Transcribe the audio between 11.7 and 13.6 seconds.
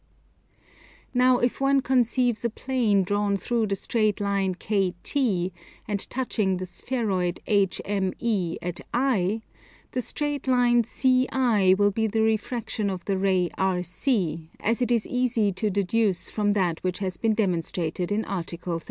will be the refraction of the ray